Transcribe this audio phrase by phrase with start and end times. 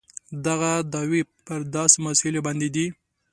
[0.45, 2.87] دغه دعوې پر داسې مسایلو باندې دي.